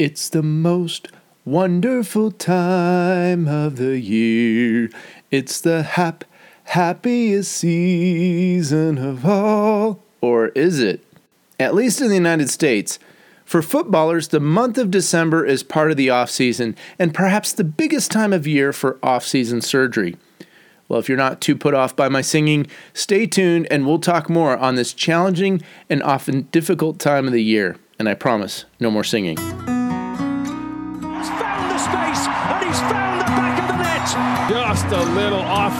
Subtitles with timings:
[0.00, 1.08] It's the most
[1.44, 4.88] wonderful time of the year.
[5.30, 6.24] It's the hap
[6.64, 10.02] happiest season of all.
[10.22, 11.04] Or is it?
[11.58, 12.98] At least in the United States.
[13.44, 17.62] For footballers, the month of December is part of the off season and perhaps the
[17.62, 20.16] biggest time of year for off season surgery.
[20.88, 24.30] Well, if you're not too put off by my singing, stay tuned and we'll talk
[24.30, 25.60] more on this challenging
[25.90, 27.76] and often difficult time of the year.
[27.98, 29.36] And I promise, no more singing.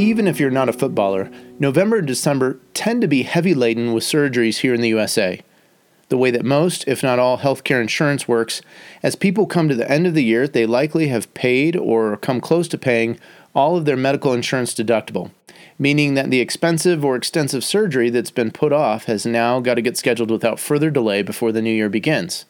[0.00, 4.02] Even if you're not a footballer, November and December tend to be heavy laden with
[4.02, 5.42] surgeries here in the USA.
[6.08, 8.62] The way that most, if not all, healthcare insurance works,
[9.02, 12.40] as people come to the end of the year, they likely have paid or come
[12.40, 13.20] close to paying
[13.54, 15.32] all of their medical insurance deductible,
[15.78, 19.82] meaning that the expensive or extensive surgery that's been put off has now got to
[19.82, 22.46] get scheduled without further delay before the new year begins.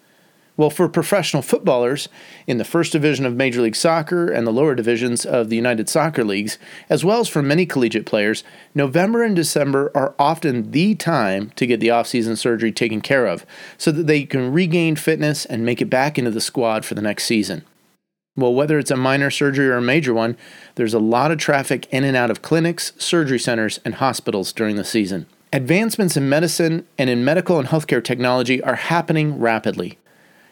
[0.61, 2.11] Well, for professional footballers
[2.47, 5.89] in the first division of Major League Soccer and the lower divisions of the United
[5.89, 6.59] Soccer Leagues,
[6.91, 8.45] as well as for many collegiate players,
[8.75, 13.47] November and December are often the time to get the offseason surgery taken care of
[13.79, 17.01] so that they can regain fitness and make it back into the squad for the
[17.01, 17.65] next season.
[18.37, 20.37] Well, whether it's a minor surgery or a major one,
[20.75, 24.77] there's a lot of traffic in and out of clinics, surgery centers, and hospitals during
[24.77, 25.25] the season.
[25.55, 29.97] Advancements in medicine and in medical and healthcare technology are happening rapidly.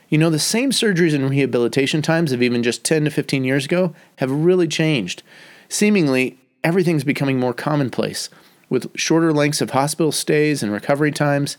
[0.09, 3.67] You know, the same surgeries and rehabilitation times of even just 10 to 15 years
[3.67, 5.23] ago have really changed.
[5.69, 8.30] Seemingly, everything's becoming more commonplace,
[8.70, 11.58] with shorter lengths of hospital stays and recovery times.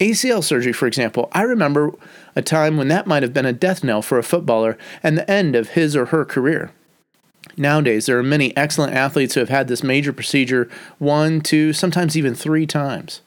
[0.00, 1.92] ACL surgery, for example, I remember
[2.34, 5.30] a time when that might have been a death knell for a footballer and the
[5.30, 6.72] end of his or her career.
[7.56, 10.68] Nowadays, there are many excellent athletes who have had this major procedure
[10.98, 13.20] one, two, sometimes even three times.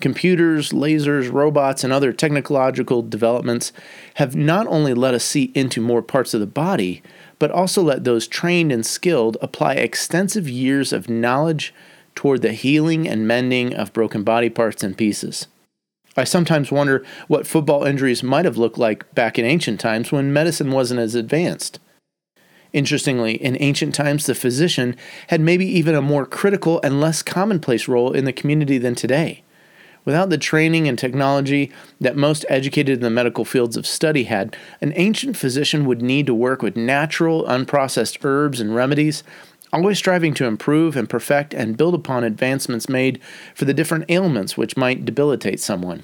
[0.00, 3.72] Computers, lasers, robots, and other technological developments
[4.14, 7.02] have not only let us see into more parts of the body,
[7.38, 11.74] but also let those trained and skilled apply extensive years of knowledge
[12.14, 15.46] toward the healing and mending of broken body parts and pieces.
[16.16, 20.32] I sometimes wonder what football injuries might have looked like back in ancient times when
[20.32, 21.78] medicine wasn't as advanced.
[22.72, 24.96] Interestingly, in ancient times, the physician
[25.28, 29.42] had maybe even a more critical and less commonplace role in the community than today.
[30.04, 34.56] Without the training and technology that most educated in the medical fields of study had,
[34.80, 39.22] an ancient physician would need to work with natural, unprocessed herbs and remedies,
[39.72, 43.20] always striving to improve and perfect and build upon advancements made
[43.54, 46.02] for the different ailments which might debilitate someone.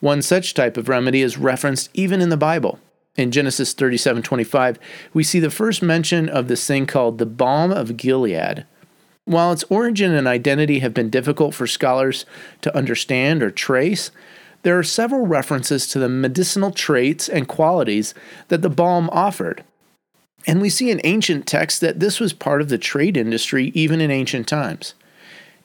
[0.00, 2.78] One such type of remedy is referenced even in the Bible.
[3.16, 4.78] In Genesis 37:25,
[5.14, 8.66] we see the first mention of this thing called the balm of Gilead
[9.26, 12.24] while its origin and identity have been difficult for scholars
[12.62, 14.10] to understand or trace,
[14.62, 18.14] there are several references to the medicinal traits and qualities
[18.48, 19.62] that the balm offered.
[20.46, 24.00] And we see in ancient texts that this was part of the trade industry even
[24.00, 24.94] in ancient times.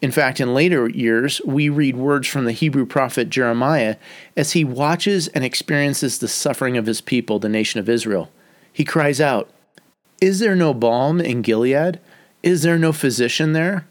[0.02, 3.98] In fact, in later years, we read words from the Hebrew prophet Jeremiah
[4.36, 8.32] as he watches and experiences the suffering of his people, the nation of Israel.
[8.74, 9.52] He cries out,
[10.20, 12.00] Is there no balm in Gilead?
[12.44, 13.86] Is there no physician there?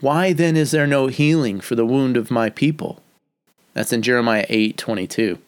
[0.00, 3.02] Why then is there no healing for the wound of my people?
[3.74, 5.38] That's in Jeremiah 8 22.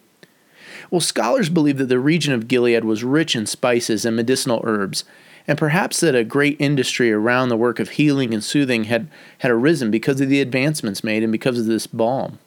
[0.90, 5.04] Well, scholars believe that the region of Gilead was rich in spices and medicinal herbs,
[5.48, 9.08] and perhaps that a great industry around the work of healing and soothing had,
[9.38, 12.38] had arisen because of the advancements made and because of this balm.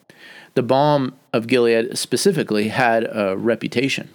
[0.54, 4.10] The balm of Gilead specifically had a reputation.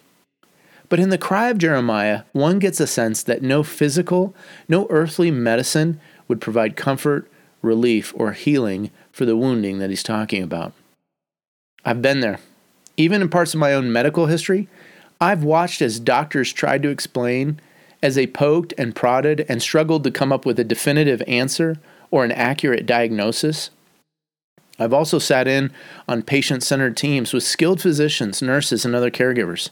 [0.88, 4.34] But in the cry of Jeremiah, one gets a sense that no physical,
[4.68, 7.30] no earthly medicine would provide comfort,
[7.62, 10.72] relief, or healing for the wounding that he's talking about.
[11.84, 12.38] I've been there.
[12.96, 14.68] Even in parts of my own medical history,
[15.20, 17.60] I've watched as doctors tried to explain,
[18.02, 21.78] as they poked and prodded and struggled to come up with a definitive answer
[22.10, 23.70] or an accurate diagnosis.
[24.78, 25.72] I've also sat in
[26.08, 29.70] on patient centered teams with skilled physicians, nurses, and other caregivers.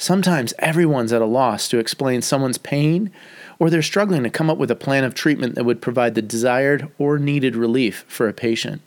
[0.00, 3.10] Sometimes everyone's at a loss to explain someone's pain,
[3.58, 6.22] or they're struggling to come up with a plan of treatment that would provide the
[6.22, 8.80] desired or needed relief for a patient.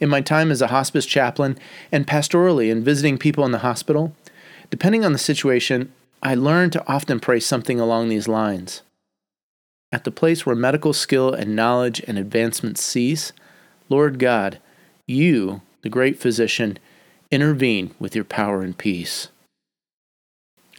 [0.00, 1.56] In my time as a hospice chaplain
[1.92, 4.12] and pastorally in visiting people in the hospital,
[4.70, 5.92] Depending on the situation,
[6.22, 8.82] I learned to often pray something along these lines.
[9.90, 13.32] At the place where medical skill and knowledge and advancement cease,
[13.88, 14.58] Lord God,
[15.06, 16.78] you, the great physician,
[17.30, 19.28] intervene with your power and peace.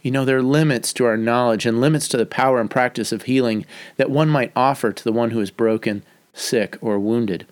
[0.02, 3.12] You know, there are limits to our knowledge and limits to the power and practice
[3.12, 3.66] of healing
[3.96, 6.02] that one might offer to the one who is broken,
[6.32, 7.46] sick, or wounded.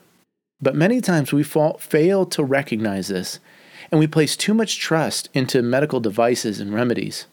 [0.61, 3.39] But many times we fall, fail to recognize this,
[3.91, 7.27] and we place too much trust into medical devices and remedies.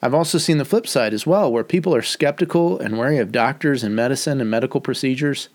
[0.00, 3.32] I've also seen the flip side as well, where people are skeptical and wary of
[3.32, 5.48] doctors and medicine and medical procedures.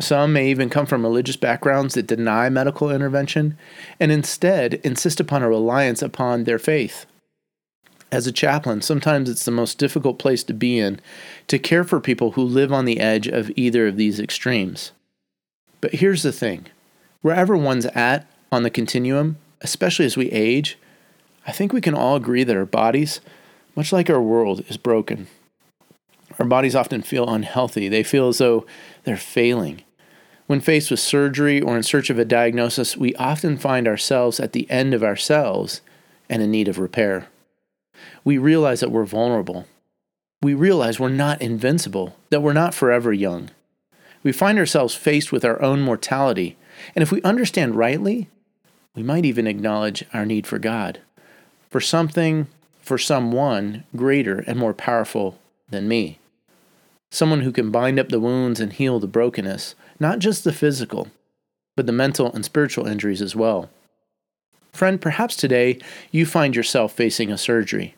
[0.00, 3.58] Some may even come from religious backgrounds that deny medical intervention
[3.98, 7.06] and instead insist upon a reliance upon their faith.
[8.16, 11.00] As a chaplain, sometimes it's the most difficult place to be in
[11.48, 14.92] to care for people who live on the edge of either of these extremes.
[15.82, 16.68] But here's the thing
[17.20, 20.78] wherever one's at on the continuum, especially as we age,
[21.46, 23.20] I think we can all agree that our bodies,
[23.74, 25.26] much like our world, is broken.
[26.38, 27.86] Our bodies often feel unhealthy.
[27.86, 28.64] They feel as though
[29.04, 29.82] they're failing.
[30.46, 34.54] When faced with surgery or in search of a diagnosis, we often find ourselves at
[34.54, 35.82] the end of ourselves
[36.30, 37.28] and in need of repair.
[38.24, 39.66] We realize that we're vulnerable.
[40.42, 43.50] We realize we're not invincible, that we're not forever young.
[44.22, 46.56] We find ourselves faced with our own mortality,
[46.94, 48.28] and if we understand rightly,
[48.94, 51.00] we might even acknowledge our need for God,
[51.70, 52.48] for something,
[52.80, 55.38] for someone greater and more powerful
[55.68, 56.18] than me.
[57.10, 61.08] Someone who can bind up the wounds and heal the brokenness, not just the physical,
[61.76, 63.70] but the mental and spiritual injuries as well.
[64.76, 65.78] Friend, perhaps today
[66.10, 67.94] you find yourself facing a surgery.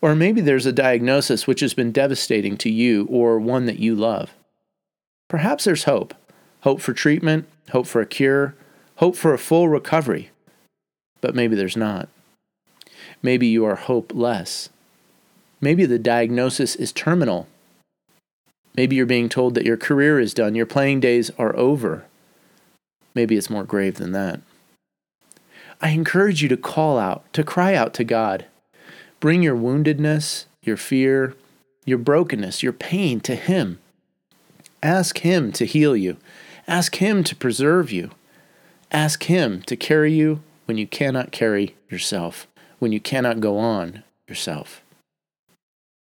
[0.00, 3.94] Or maybe there's a diagnosis which has been devastating to you or one that you
[3.94, 4.30] love.
[5.28, 6.14] Perhaps there's hope
[6.62, 8.54] hope for treatment, hope for a cure,
[8.96, 10.30] hope for a full recovery.
[11.20, 12.08] But maybe there's not.
[13.20, 14.68] Maybe you are hopeless.
[15.60, 17.48] Maybe the diagnosis is terminal
[18.76, 22.04] Maybe you're being told that your career is done, your playing days are over.
[23.14, 24.40] Maybe it's more grave than that.
[25.82, 28.46] I encourage you to call out, to cry out to God.
[29.18, 31.34] Bring your woundedness, your fear,
[31.84, 33.80] your brokenness, your pain to Him.
[34.80, 36.18] Ask Him to heal you.
[36.68, 38.12] Ask Him to preserve you.
[38.92, 42.46] Ask Him to carry you when you cannot carry yourself,
[42.78, 44.82] when you cannot go on yourself.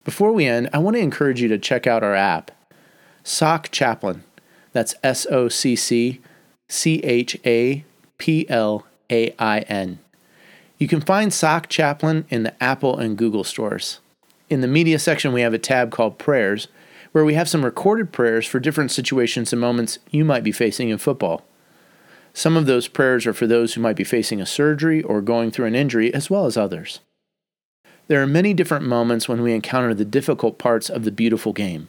[0.04, 2.52] Before we end, I want to encourage you to check out our app,
[3.24, 4.24] Sock Chaplain.
[4.72, 6.22] That's S O C C
[6.70, 7.84] C H A
[8.20, 10.00] P L A I N.
[10.78, 14.00] You can find SOC Chaplain in the Apple and Google stores.
[14.50, 16.68] In the media section, we have a tab called Prayers,
[17.12, 20.90] where we have some recorded prayers for different situations and moments you might be facing
[20.90, 21.44] in football.
[22.34, 25.50] Some of those prayers are for those who might be facing a surgery or going
[25.50, 27.00] through an injury, as well as others.
[28.08, 31.88] There are many different moments when we encounter the difficult parts of the beautiful game.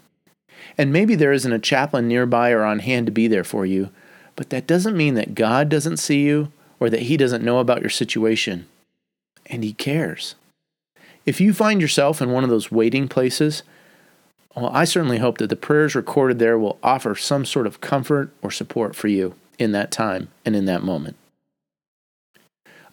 [0.78, 3.90] And maybe there isn't a chaplain nearby or on hand to be there for you,
[4.36, 7.80] but that doesn't mean that God doesn't see you or that He doesn't know about
[7.80, 8.66] your situation.
[9.46, 10.34] And He cares.
[11.24, 13.62] If you find yourself in one of those waiting places,
[14.54, 18.30] well, I certainly hope that the prayers recorded there will offer some sort of comfort
[18.42, 21.16] or support for you in that time and in that moment.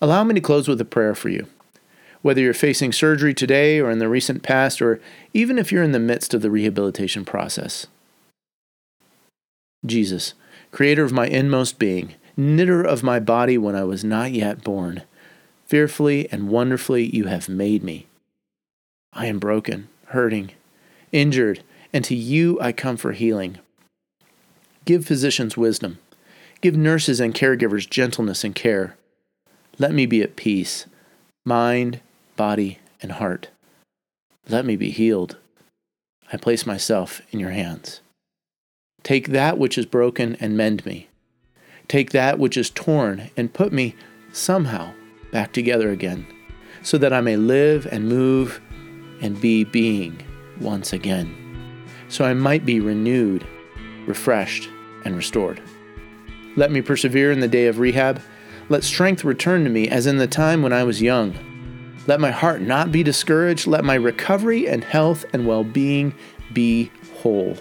[0.02, 1.48] Allow me to close with a prayer for you.
[2.22, 5.00] Whether you're facing surgery today or in the recent past, or
[5.34, 7.88] even if you're in the midst of the rehabilitation process.
[9.86, 10.34] Jesus,
[10.72, 15.04] creator of my inmost being, knitter of my body when I was not yet born,
[15.66, 18.08] fearfully and wonderfully you have made me.
[19.12, 20.52] I am broken, hurting,
[21.12, 23.60] injured, and to you I come for healing.
[24.86, 26.00] Give physicians wisdom.
[26.62, 28.96] Give nurses and caregivers gentleness and care.
[29.78, 30.86] Let me be at peace,
[31.46, 32.00] mind,
[32.36, 33.50] body, and heart.
[34.50, 35.38] Let me be healed.
[36.32, 38.02] I place myself in your hands.
[39.04, 41.10] Take that which is broken and mend me.
[41.88, 43.96] Take that which is torn and put me
[44.32, 44.94] somehow
[45.32, 46.26] back together again,
[46.82, 48.62] so that I may live and move
[49.22, 50.22] and be being
[50.60, 51.36] once again,
[52.10, 53.48] so I might be renewed,
[54.06, 54.70] refreshed,
[55.06, 55.62] and restored.
[56.56, 58.22] Let me persevere in the day of rehab.
[58.70, 61.34] Let strength return to me as in the time when I was young
[62.06, 63.66] let my heart not be discouraged.
[63.66, 66.14] Let my recovery and health and well being
[66.52, 67.58] be whole.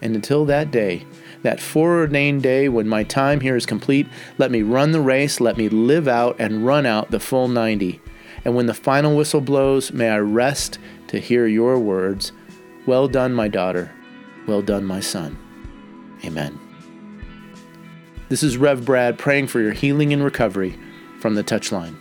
[0.00, 1.06] And until that day,
[1.42, 4.06] that foreordained day when my time here is complete,
[4.38, 8.00] let me run the race, let me live out and run out the full 90.
[8.44, 10.78] And when the final whistle blows, may I rest
[11.08, 12.32] to hear your words
[12.86, 13.92] Well done, my daughter.
[14.46, 15.38] Well done, my son.
[16.24, 16.58] Amen.
[18.28, 20.78] This is Rev Brad praying for your healing and recovery
[21.20, 21.99] from the touchline.